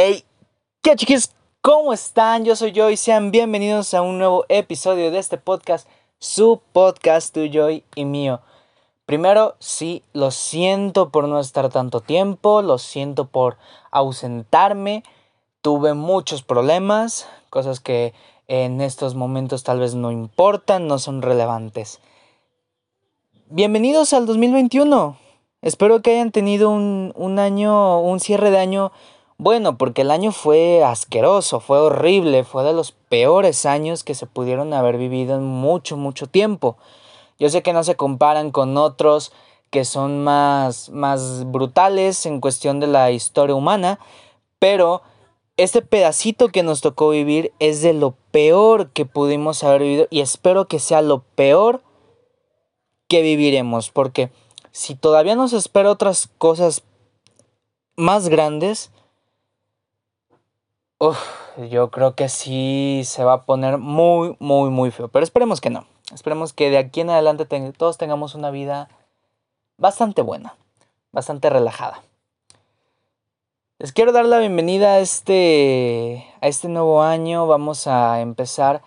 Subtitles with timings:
[0.00, 0.22] Hey,
[0.80, 1.34] ¿qué chiquis?
[1.60, 2.44] ¿Cómo están?
[2.44, 2.96] Yo soy Joy.
[2.96, 5.88] Sean bienvenidos a un nuevo episodio de este podcast,
[6.20, 8.40] su podcast, tu Joy y mío.
[9.06, 13.56] Primero, sí, lo siento por no estar tanto tiempo, lo siento por
[13.90, 15.02] ausentarme.
[15.62, 18.14] Tuve muchos problemas, cosas que
[18.46, 21.98] en estos momentos tal vez no importan, no son relevantes.
[23.48, 25.18] Bienvenidos al 2021.
[25.60, 28.92] Espero que hayan tenido un, un año, un cierre de año
[29.38, 34.26] bueno, porque el año fue asqueroso, fue horrible, fue de los peores años que se
[34.26, 36.76] pudieron haber vivido en mucho, mucho tiempo.
[37.38, 39.32] Yo sé que no se comparan con otros
[39.70, 44.00] que son más, más brutales en cuestión de la historia humana,
[44.58, 45.02] pero
[45.56, 50.20] este pedacito que nos tocó vivir es de lo peor que pudimos haber vivido y
[50.20, 51.82] espero que sea lo peor
[53.08, 54.30] que viviremos, porque
[54.72, 56.82] si todavía nos espera otras cosas
[57.96, 58.90] más grandes,
[61.00, 61.16] Uf,
[61.70, 65.06] yo creo que sí se va a poner muy, muy, muy feo.
[65.06, 65.86] Pero esperemos que no.
[66.12, 68.88] Esperemos que de aquí en adelante todos tengamos una vida
[69.76, 70.56] bastante buena,
[71.12, 72.02] bastante relajada.
[73.78, 77.46] Les quiero dar la bienvenida a este, a este nuevo año.
[77.46, 78.82] Vamos a empezar.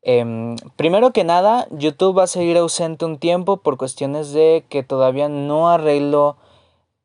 [0.00, 4.82] Em, primero que nada, YouTube va a seguir ausente un tiempo por cuestiones de que
[4.82, 6.38] todavía no arreglo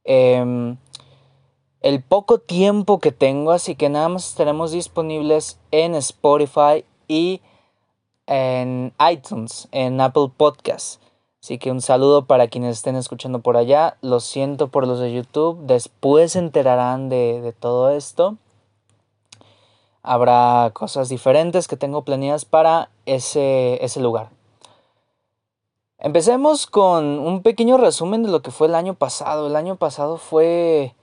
[0.06, 0.78] em,
[1.86, 7.42] el poco tiempo que tengo, así que nada más estaremos disponibles en Spotify y
[8.26, 11.00] en iTunes, en Apple Podcasts.
[11.44, 13.98] Así que un saludo para quienes estén escuchando por allá.
[14.02, 15.60] Lo siento por los de YouTube.
[15.68, 18.38] Después se enterarán de, de todo esto.
[20.02, 24.32] Habrá cosas diferentes que tengo planeadas para ese, ese lugar.
[26.00, 29.46] Empecemos con un pequeño resumen de lo que fue el año pasado.
[29.46, 30.96] El año pasado fue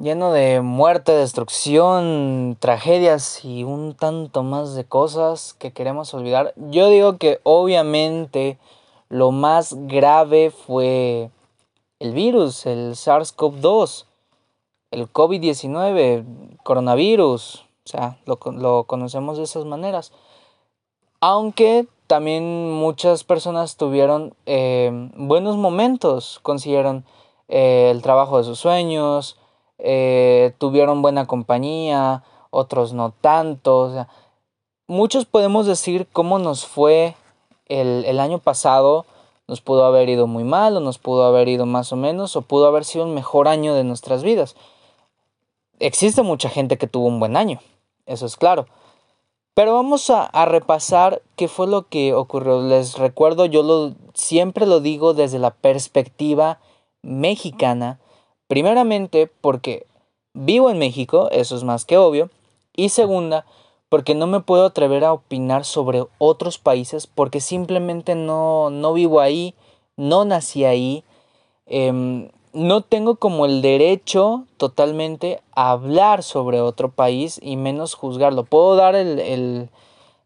[0.00, 6.54] lleno de muerte, destrucción, tragedias y un tanto más de cosas que queremos olvidar.
[6.56, 8.58] Yo digo que obviamente
[9.08, 11.30] lo más grave fue
[11.98, 14.06] el virus, el SARS-CoV-2,
[14.90, 20.12] el COVID-19, coronavirus, o sea, lo, conocemos de esas maneras.
[21.20, 27.04] Aunque también muchas personas tuvieron eh, buenos momentos, consiguieron
[27.48, 29.36] eh, el trabajo de sus sueños,
[29.84, 34.06] eh, tuvieron buena compañía, otros no tanto.
[34.86, 37.16] muchos podemos decir cómo nos fue
[37.66, 39.04] el, el año pasado.
[39.48, 42.42] Nos pudo haber ido muy mal, o nos pudo haber ido más o menos, o
[42.42, 44.54] pudo haber sido un mejor año de nuestras vidas.
[45.80, 47.58] Existe mucha gente que tuvo un buen año,
[48.06, 48.66] eso es claro.
[49.54, 52.62] Pero vamos a, a, repasar qué fue lo que ocurrió.
[52.62, 56.60] Les recuerdo, yo lo, siempre lo digo desde la perspectiva
[57.02, 57.98] mexicana
[58.52, 59.86] Primeramente porque
[60.34, 62.28] vivo en México, eso es más que obvio.
[62.76, 63.46] Y segunda,
[63.88, 69.20] porque no me puedo atrever a opinar sobre otros países porque simplemente no, no vivo
[69.20, 69.54] ahí,
[69.96, 71.02] no nací ahí.
[71.64, 78.44] Em, no tengo como el derecho totalmente a hablar sobre otro país y menos juzgarlo.
[78.44, 79.70] Puedo dar el, el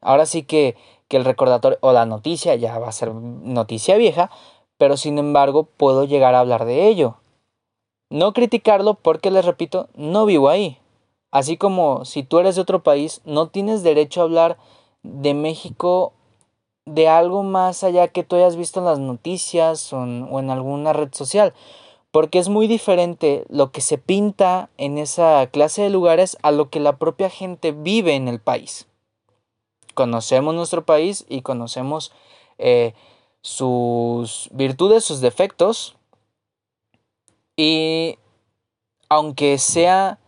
[0.00, 0.74] ahora sí que,
[1.06, 4.32] que el recordatorio o la noticia ya va a ser noticia vieja,
[4.78, 7.18] pero sin embargo puedo llegar a hablar de ello.
[8.10, 10.78] No criticarlo porque, les repito, no vivo ahí.
[11.30, 14.58] Así como si tú eres de otro país, no tienes derecho a hablar
[15.02, 16.12] de México
[16.86, 21.12] de algo más allá que tú hayas visto en las noticias o en, alguna red
[21.12, 21.52] social.
[22.12, 26.70] Porque es muy diferente lo que se pinta en esa clase de lugares a lo
[26.70, 28.86] que la propia gente vive en el país.
[29.94, 32.12] Conocemos nuestro país y conocemos
[32.58, 32.94] eh,
[33.42, 35.95] sus virtudes, sus defectos,
[37.56, 38.18] y
[39.08, 40.18] aunque sea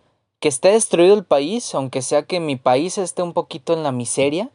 [0.41, 3.93] que esté destruido el país, aunque sea que mi país esté un poquito en la
[3.93, 4.51] miseria,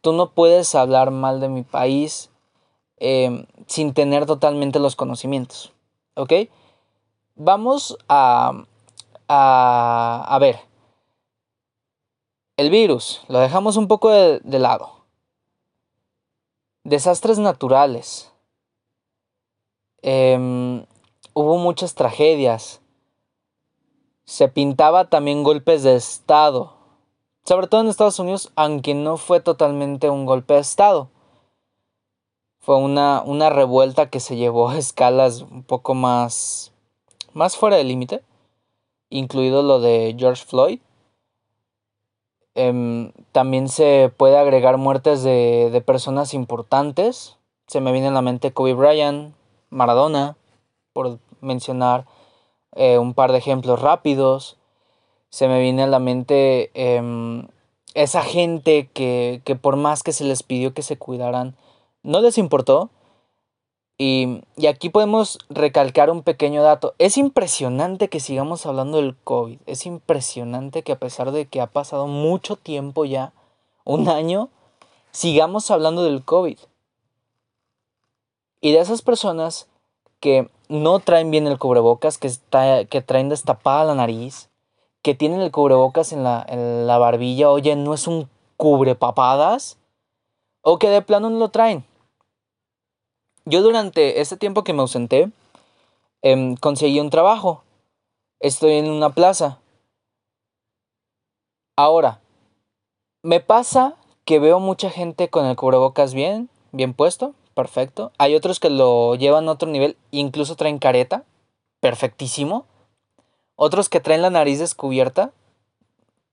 [0.00, 2.30] tú no puedes hablar mal de mi país
[2.96, 5.72] em, sin tener totalmente los conocimientos.
[6.14, 6.32] ¿Ok?
[7.36, 8.64] Vamos a,
[9.28, 10.60] a, a ver.
[12.56, 15.04] El virus, lo dejamos un poco de, de lado.
[16.84, 18.32] Desastres naturales.
[20.02, 20.84] Eh,
[21.40, 22.80] hubo muchas tragedias.
[24.24, 26.74] Se pintaba también golpes de Estado,
[27.44, 31.08] sobre todo en Estados Unidos, aunque no fue totalmente un golpe de Estado.
[32.60, 36.72] Fue una, una revuelta que se llevó a escalas un poco más,
[37.32, 38.22] más fuera del límite,
[39.08, 40.80] incluido lo de George Floyd.
[42.54, 47.38] Em, también se puede agregar muertes de, de personas importantes.
[47.66, 49.34] Se me viene a la mente Kobe Bryant,
[49.70, 50.36] Maradona,
[50.92, 52.06] por mencionar
[52.76, 54.56] eh, un par de ejemplos rápidos.
[55.30, 57.46] se me viene a la mente em,
[57.94, 61.56] esa gente que, que por más que se les pidió que se cuidaran,
[62.02, 62.90] no les importó.
[63.98, 66.94] Y, y, aquí podemos recalcar un pequeño dato.
[66.98, 69.58] Es impresionante que sigamos hablando del COVID.
[69.66, 73.34] Es impresionante que a pesar de que ha pasado mucho tiempo ya,
[73.84, 74.48] un año,
[75.10, 76.58] sigamos hablando del COVID.
[78.60, 79.68] Y de esas personas
[80.20, 84.48] que no traen bien el cubrebocas, que, está, que traen destapada la nariz,
[85.02, 89.78] que tienen el cubrebocas en la, en la barbilla, oye, no es un cubrepapadas,
[90.62, 91.84] o que de plano no lo traen.
[93.44, 95.32] Yo durante este tiempo que me ausenté,
[96.22, 97.64] em, conseguí un trabajo.
[98.38, 99.58] Estoy en una plaza.
[101.76, 102.20] Ahora,
[103.22, 108.10] me pasa que veo mucha gente con el cubrebocas bien, bien puesto, perfecto.
[108.16, 111.24] Hay otros que lo llevan a otro nivel, incluso traen careta,
[111.80, 112.64] perfectísimo.
[113.54, 115.32] Otros que traen la nariz descubierta.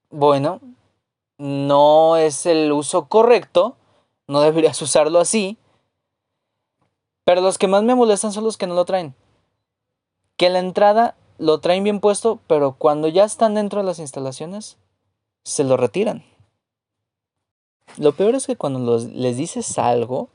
[0.08, 0.60] Bueno,
[1.36, 3.76] no es el uso correcto.
[4.26, 5.58] No deberías usarlo así.
[7.24, 9.14] Pero los que más me molestan son los que no lo traen.
[10.38, 14.78] Que la entrada lo traen bien puesto, pero cuando ya están dentro de las instalaciones,
[15.44, 16.24] se lo retiran.
[17.98, 20.30] Lo peor es que cuando les dices algo,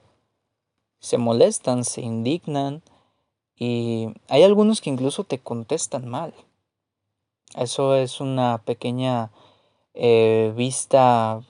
[1.04, 2.82] se molestan, se indignan
[3.58, 6.34] y hay algunos que incluso te contestan mal.
[7.58, 9.30] Eso es una pequeña
[9.94, 11.42] eh, vista,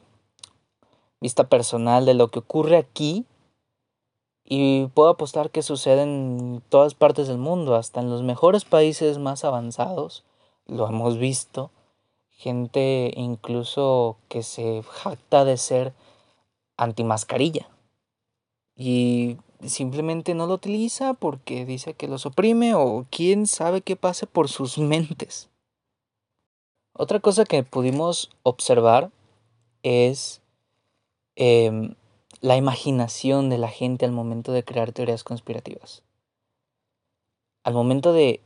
[1.22, 3.26] vista personal de lo que ocurre aquí.
[4.44, 9.20] Y puedo apostar que sucede en todas partes del mundo, hasta en los mejores países
[9.20, 10.24] más avanzados.
[10.66, 11.70] Lo hemos visto.
[12.32, 15.94] Gente incluso que se jacta de ser
[16.76, 17.70] antimascarilla.
[18.76, 24.28] Y simplemente no lo utiliza porque dice que los oprime o quién sabe qué pase
[24.28, 25.50] por sus mentes.
[26.96, 29.12] Otra cosa que pudimos observar
[29.82, 30.42] es
[31.36, 31.96] em,
[32.42, 36.04] la imaginación de la gente al momento de crear teorías conspirativas.
[37.64, 38.42] Al momento de,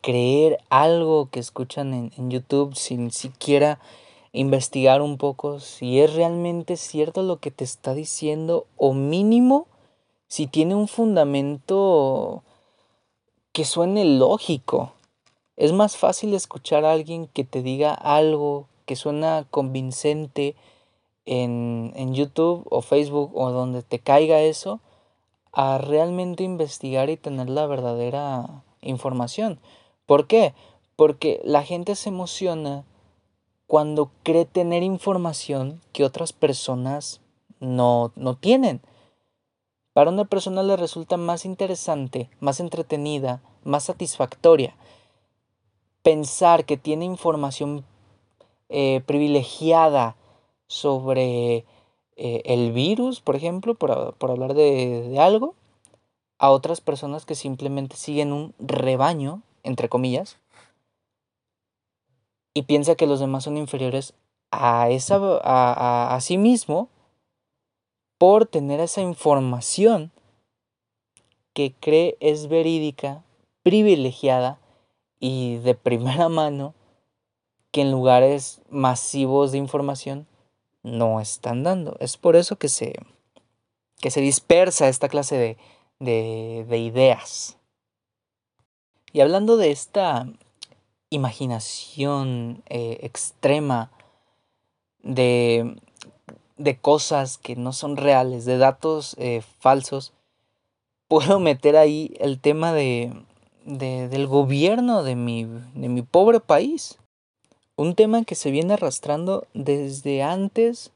[0.00, 3.80] creer algo que escuchan en, en YouTube sin siquiera
[4.34, 9.68] investigar un poco si es realmente cierto lo que te está diciendo o mínimo
[10.26, 12.42] si tiene un fundamento
[13.52, 14.92] que suene lógico.
[15.56, 20.56] Es más fácil escuchar a alguien que te diga algo que suena convincente
[21.26, 24.80] en, en, YouTube o Facebook o donde te caiga eso,
[25.52, 29.60] a realmente investigar y tener la verdadera información.
[30.06, 30.52] ¿Por qué?
[30.96, 32.84] Porque la gente se emociona
[33.66, 37.20] cuando cree tener información que otras personas
[37.60, 38.80] no, no tienen.
[39.92, 44.76] Para una persona le resulta más interesante, más entretenida, más satisfactoria
[46.04, 47.82] pensar que tiene información
[48.68, 50.16] eh, privilegiada
[50.68, 51.64] sobre
[52.16, 53.90] eh, el virus, por ejemplo, por,
[54.30, 55.54] hablar de, de, algo,
[56.38, 60.38] a otras personas que simplemente siguen un rebaño, entre comillas,
[62.54, 64.14] y piensa que los demás son inferiores
[64.50, 66.88] a, esa, a, a sí mismo
[68.16, 70.12] por tener esa información
[71.52, 73.24] que cree es verídica,
[73.62, 74.58] privilegiada
[75.18, 76.74] y de primera mano
[77.72, 80.28] que en lugares masivos de información
[80.84, 81.96] no están dando.
[81.98, 82.94] Es por eso que se,
[84.00, 85.56] que se dispersa esta clase de,
[85.98, 87.56] de, de ideas.
[89.12, 90.28] Y hablando de esta
[91.10, 93.90] imaginación eh, extrema
[95.02, 95.76] de,
[96.56, 100.12] de, cosas que no son reales, de datos eh, falsos,
[101.08, 103.12] puedo meter ahí el tema de,
[103.64, 106.98] de, del gobierno de mi, de mi pobre país.
[107.76, 110.92] Un tema que se viene arrastrando desde antes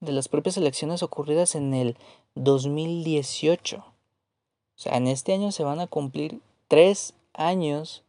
[0.00, 1.96] de las propias elecciones ocurridas en el
[2.34, 3.78] 2018.
[3.78, 8.02] O sea, en este año se van a cumplir tres años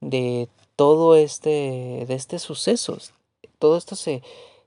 [0.00, 3.12] de todo este, de este sucesos.
[3.58, 4.22] Todo esto se,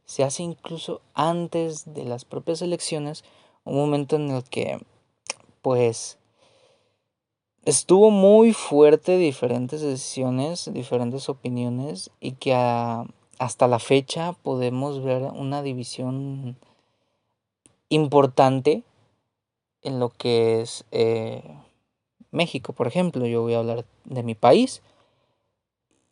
[0.05, 3.23] se hace incluso antes de las propias elecciones,
[3.63, 4.79] un momento en el que,
[5.61, 6.17] pues,
[7.65, 15.63] estuvo muy fuerte diferentes decisiones, diferentes opiniones y que hasta la fecha podemos ver una
[15.63, 16.57] división
[17.89, 18.83] importante
[19.81, 21.43] en lo que es eh,
[22.31, 23.25] México, por ejemplo.
[23.25, 24.81] Yo voy a hablar de mi país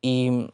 [0.01, 0.49] y,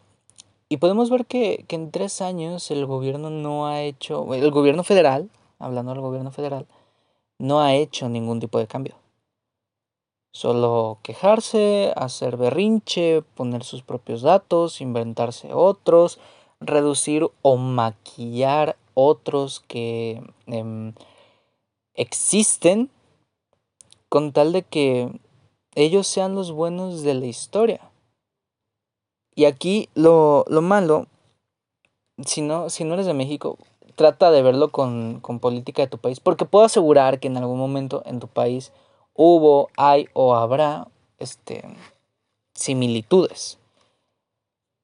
[0.69, 4.83] y podemos ver que, que en tres años el gobierno no ha hecho, el gobierno
[4.83, 6.67] federal, hablando del gobierno federal,
[7.39, 8.95] no ha hecho ningún tipo de cambio
[10.37, 16.19] Solo quejarse, hacer berrinche, poner sus propios datos, inventarse otros,
[16.59, 20.93] reducir o maquillar otros que em,
[21.95, 22.91] existen
[24.09, 25.09] con tal de que
[25.73, 27.86] ellos sean los buenos de la historia.
[29.37, 31.05] Y aquí lo, malo,
[32.25, 33.59] si no, si no eres de México,
[33.93, 37.59] trata de verlo con, con política de tu país, porque puedo asegurar que en algún
[37.59, 38.73] momento en tu país
[39.13, 40.87] hubo, hay o habrá
[41.19, 41.63] este,
[42.55, 43.59] similitudes,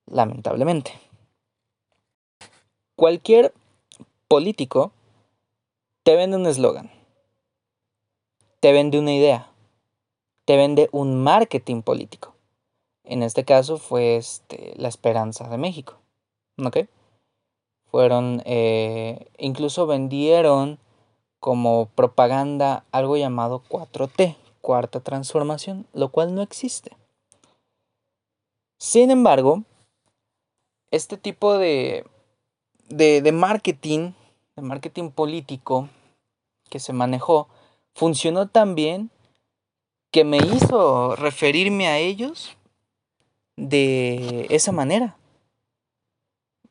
[0.05, 0.91] lamentablemente.
[2.95, 3.55] Cualquier
[4.27, 4.91] político
[6.03, 6.91] te vende un eslogan,
[8.59, 9.49] te vende una idea,
[10.45, 12.32] te vende un marketing político.
[13.03, 15.99] En este caso fue este, la esperanza de México.
[16.63, 16.77] ¿Ok?
[17.89, 20.79] Fueron, eh, incluso vendieron
[21.39, 26.95] como propaganda algo llamado 4T, cuarta transformación, lo cual no existe.
[28.79, 29.63] Sin embargo,
[30.89, 32.05] este tipo de,
[32.87, 34.13] de, de marketing,
[34.55, 35.89] de marketing político
[36.69, 37.47] que se manejó,
[37.93, 39.11] funcionó tan bien
[40.11, 42.55] que me hizo referirme a ellos
[43.55, 45.17] de esa manera.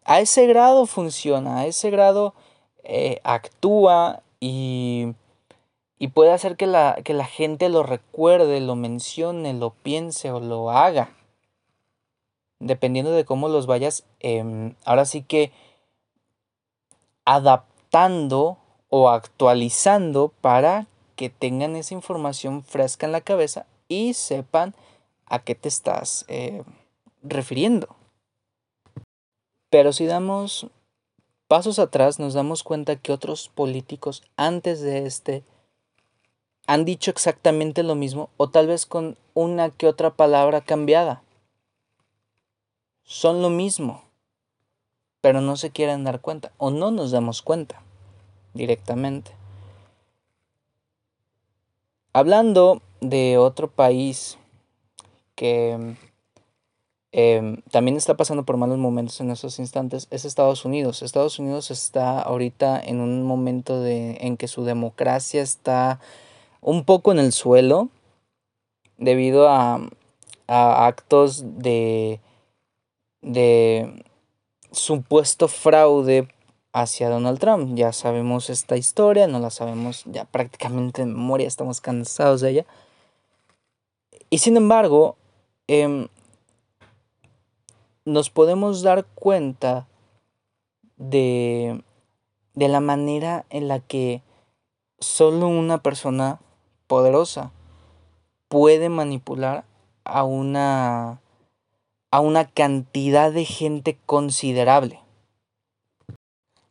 [0.05, 2.35] A ese grado funciona, a ese grado
[2.83, 5.15] eh, actúa y,
[5.99, 10.41] y puede hacer que la, que la, gente lo recuerde, lo mencione, lo piense o
[10.41, 11.11] lo haga.
[12.59, 15.53] Dependiendo de cómo los vayas, em, ahora sí que
[17.25, 18.59] adaptando
[18.89, 24.75] o actualizando para que tengan esa información fresca en la cabeza y sepan
[25.33, 26.63] a qué te estás eh,
[27.23, 27.97] refiriendo.
[29.71, 30.67] Pero si damos
[31.49, 35.43] pasos atrás nos damos cuenta que otros políticos antes de este
[36.67, 41.23] han dicho exactamente lo mismo o tal vez con una que otra palabra cambiada.
[43.03, 44.05] Son lo mismo,
[45.23, 47.81] pero no se quieren dar cuenta o no nos damos cuenta
[48.53, 49.33] directamente.
[52.13, 54.37] Hablando de otro país
[55.43, 55.97] que
[57.15, 61.03] Em, también está pasando por malos momentos en esos instantes es Estados Unidos.
[61.03, 66.01] Estados Unidos está ahorita en un momento de, en que su democracia está
[66.63, 67.91] un poco en el suelo
[68.97, 69.87] debido a,
[70.47, 72.21] a actos de,
[73.21, 74.05] de
[74.71, 76.29] supuesto fraude
[76.73, 77.77] hacia Donald Trump.
[77.77, 82.67] Ya sabemos esta historia, no la sabemos ya prácticamente en memoria, estamos cansados de ella.
[84.31, 85.17] Y sin embargo,
[85.73, 86.09] eh,
[88.05, 89.89] nos podemos dar cuenta
[90.99, 91.83] de,
[92.53, 94.21] de la manera en la que
[94.99, 96.41] solo una persona
[96.87, 97.53] poderosa
[98.49, 99.65] puede manipular
[100.05, 101.23] a una
[102.11, 105.01] a una cantidad de gente considerable.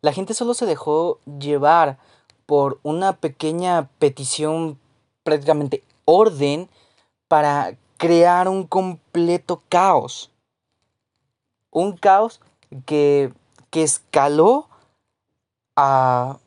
[0.01, 1.97] La gente solo se dejó llevar
[2.45, 4.79] por una pequeña petición,
[5.23, 6.69] prácticamente orden,
[7.27, 10.31] para crear un completo caos
[11.71, 12.41] un caos
[12.85, 13.33] que,
[13.71, 14.67] escaló
[15.77, 16.39] a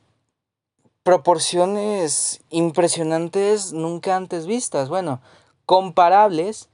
[1.02, 4.90] proporciones impresionantes nunca antes vistas.
[4.90, 5.20] Bueno,
[5.64, 6.68] comparables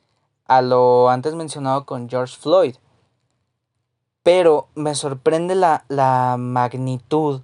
[0.46, 2.76] a lo antes mencionado con George Floyd.
[4.24, 7.42] Pero me sorprende la, la magnitud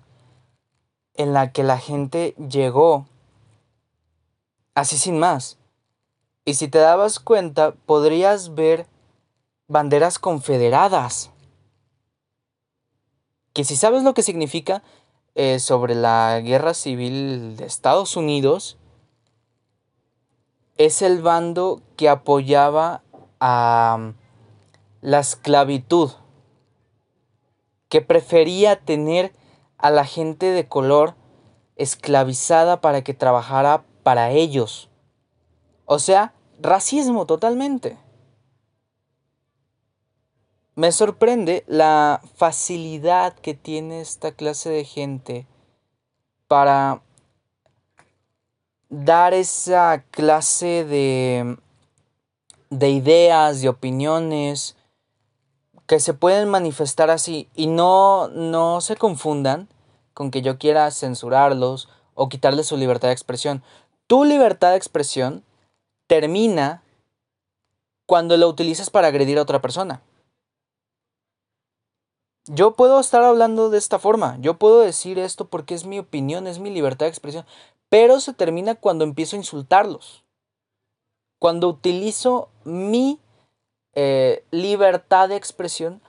[1.14, 3.06] en la que la gente llegó
[4.74, 5.58] así sin más.
[6.48, 8.86] Y si te dabas cuenta, podrías ver
[9.66, 11.32] banderas confederadas.
[13.52, 14.84] Que si sabes lo que significa
[15.34, 18.78] eh, sobre la guerra civil de Estados Unidos,
[20.76, 23.02] es el bando que apoyaba
[23.40, 24.14] a mm,
[25.00, 26.12] la esclavitud,
[27.88, 29.32] que prefería tener
[29.78, 31.16] a la gente de color
[31.74, 34.90] esclavizada para que trabajara para ellos.
[35.86, 37.98] O sea, racismo totalmente.
[40.74, 45.46] Me sorprende la facilidad que tiene esta clase de gente
[46.48, 47.02] para
[48.88, 51.56] dar esa clase de,
[52.70, 54.76] de ideas, de opiniones
[55.86, 59.68] que se pueden manifestar así y no, no se confundan
[60.14, 63.62] con que yo quiera censurarlos o quitarles su libertad de expresión.
[64.06, 65.44] Tu libertad de expresión
[66.06, 66.82] termina
[68.06, 70.02] cuando la utilizas para agredir a otra persona.
[72.48, 76.46] Yo puedo estar hablando de esta forma, yo puedo decir esto porque es mi opinión,
[76.46, 77.44] es mi libertad de expresión,
[77.88, 80.22] pero se termina cuando empiezo a insultarlos.
[81.38, 83.20] cuando utilizo mi
[83.94, 86.00] eh, libertad de expresión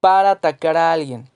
[0.00, 1.28] para atacar a alguien.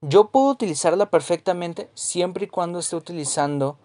[0.00, 3.76] Yo puedo utilizarla perfectamente siempre y cuando esté utilizando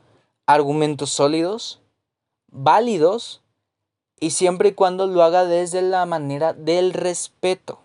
[0.46, 1.81] argumentos sólidos,
[2.52, 3.42] válidos
[4.20, 7.80] y siempre y cuando lo haga desde la manera del respeto.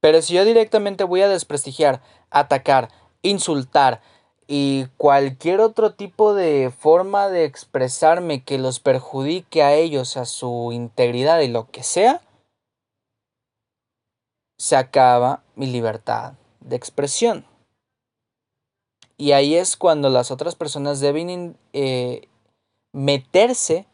[0.00, 2.88] Pero si yo directamente voy a desprestigiar, atacar,
[3.22, 4.00] insultar
[4.46, 10.70] y cualquier otro tipo de forma de expresarme que los perjudique a ellos, a su
[10.72, 12.22] integridad y lo que sea,
[14.58, 17.46] se acaba mi libertad de expresión.
[19.16, 22.28] Y ahí es cuando las otras personas deben eh,
[22.92, 23.86] meterse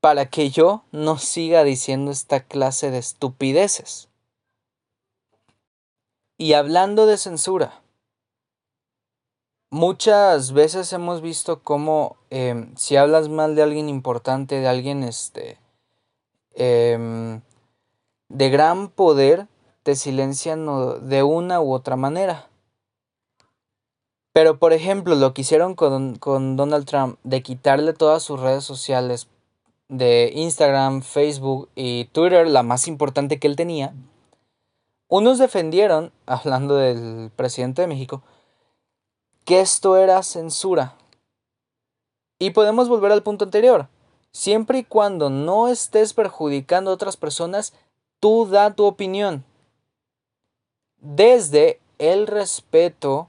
[0.00, 4.08] para que yo no siga diciendo esta clase de estupideces.
[6.36, 7.82] Y hablando de censura,
[9.70, 15.58] muchas veces hemos visto cómo em, si hablas mal de alguien importante, de alguien este,
[16.54, 17.40] em,
[18.28, 19.48] de gran poder,
[19.84, 22.48] te silencian de una u otra manera.
[24.34, 28.64] Pero por ejemplo, lo que hicieron con, con Donald Trump de quitarle todas sus redes
[28.64, 29.28] sociales
[29.88, 33.94] de Instagram, Facebook y Twitter, la más importante que él tenía,
[35.06, 38.24] unos defendieron, hablando del presidente de México,
[39.44, 40.96] que esto era censura.
[42.40, 43.88] Y podemos volver al punto anterior.
[44.32, 47.72] Siempre y cuando no estés perjudicando a otras personas,
[48.18, 49.44] tú da tu opinión.
[50.96, 53.28] Desde el respeto,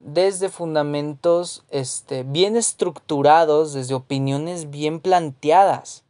[0.00, 6.04] desde fundamentos este, bien estructurados, desde opiniones bien planteadas.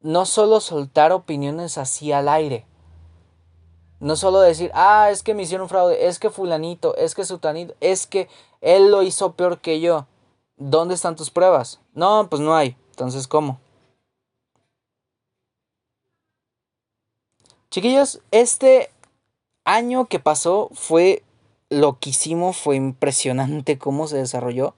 [0.00, 2.66] No solo soltar opiniones así al aire.
[4.00, 7.74] No solo decir, ah, es que me hicieron fraude, es que fulanito, es que sutanito,
[7.80, 8.28] es que
[8.60, 10.06] él lo hizo peor que yo.
[10.56, 11.80] ¿Dónde están tus pruebas?
[11.94, 12.76] No, pues no hay.
[12.90, 13.60] Entonces, ¿cómo?
[17.70, 18.92] Chiquillos, este
[19.64, 21.22] año que pasó fue
[21.72, 24.74] loquísimo, fue impresionante cómo se desarrolló.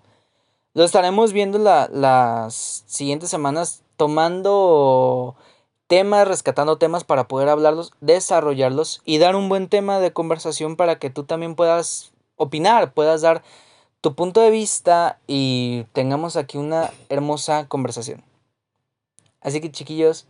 [0.72, 5.36] Lo estaremos viendo las siguientes semanas tomando
[5.86, 10.98] temas, rescatando temas para poder hablarlos, desarrollarlos y dar un buen tema de conversación para
[10.98, 13.42] que tú también puedas opinar, puedas dar
[14.00, 18.22] tu punto de vista y tengamos aquí una hermosa conversación.
[19.40, 20.26] Así que chiquillos,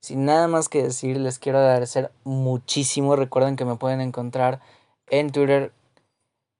[0.00, 3.16] sin nada más que decir, les quiero agradecer muchísimo.
[3.16, 4.60] Recuerden que me pueden encontrar
[5.08, 5.72] en Twitter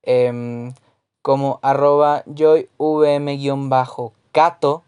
[0.03, 0.75] em,
[1.23, 4.83] como arroba joyvm-cato.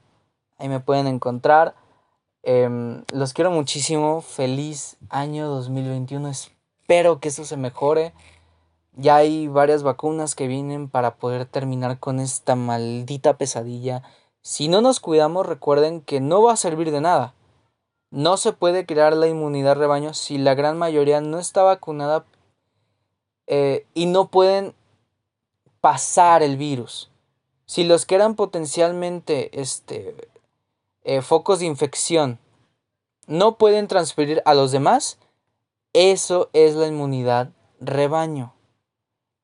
[0.59, 1.75] Ahí me pueden encontrar.
[2.43, 4.21] Em, los quiero muchísimo.
[4.21, 6.29] Feliz año 2021.
[6.29, 8.13] Espero que eso se mejore.
[8.95, 14.03] Ya hay varias vacunas que vienen para poder terminar con esta maldita pesadilla.
[14.43, 17.35] Si no nos cuidamos, recuerden que no va a servir de nada.
[18.11, 22.27] No se puede crear la inmunidad rebaño si la gran mayoría no está vacunada
[23.47, 24.75] eh, y no pueden
[25.83, 27.11] pasar el virus.
[27.67, 30.17] Si los que eran potencialmente este,
[31.05, 32.39] eh, focos de infección
[33.27, 35.19] no pueden transferir a los demás,
[35.93, 38.55] eso es la inmunidad rebaño.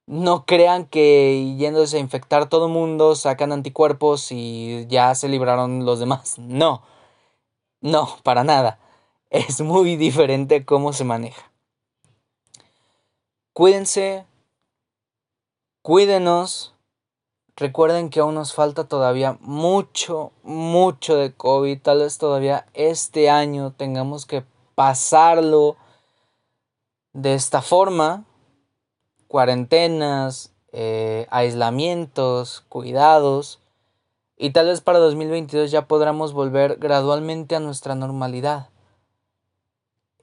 [0.07, 5.85] No crean que yéndose a infectar todo el mundo sacan anticuerpos y ya se libraron
[5.85, 6.37] los demás.
[6.39, 6.83] No,
[7.81, 8.79] no, para nada.
[9.31, 11.51] Es muy diferente cómo se maneja.
[13.53, 14.25] Cuídense,
[15.89, 16.75] cuídenos,
[17.57, 21.81] Recuerden que aún nos falta todavía mucho, mucho de COVID.
[21.81, 24.45] Tal vez todavía este año tengamos que
[24.77, 25.77] pasarlo
[27.15, 28.27] de esta forma.
[29.27, 33.59] Cuarentenas, eh, aislamientos, cuidados.
[34.37, 38.69] Y tal vez para 2022 ya podamos volver gradualmente a nuestra normalidad.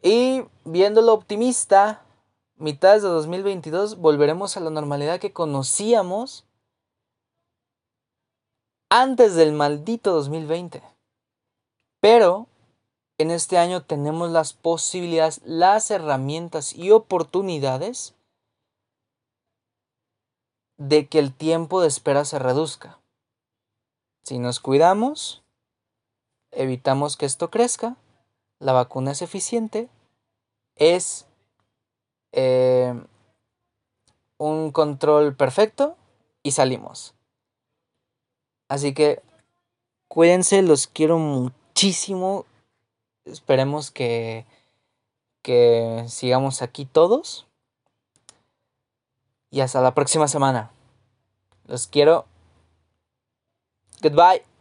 [0.01, 2.05] Y viéndolo optimista,
[2.58, 6.46] mitades de 2022 volveremos a la normalidad que conocíamos
[8.89, 10.82] antes del maldito 2020.
[12.00, 12.48] Pero
[13.18, 18.13] en este año tenemos las posibilidades, las herramientas y oportunidades
[20.78, 23.00] de que el tiempo de espera se reduzca.
[24.24, 25.44] Si nos cuidamos,
[26.52, 27.96] evitamos que esto crezca,
[28.60, 29.89] la vacuna es eficiente,
[30.76, 31.28] es
[32.36, 32.93] eh,
[34.38, 35.95] un control perfecto
[36.43, 37.15] y salimos.
[38.67, 39.24] Así que
[40.08, 42.45] cuídense, los quiero muchísimo.
[43.24, 44.45] Esperemos que,
[45.41, 47.48] que sigamos aquí todos.
[49.50, 50.71] Y hasta la próxima semana.
[51.65, 52.26] Los quiero.
[54.02, 54.55] Goodbye.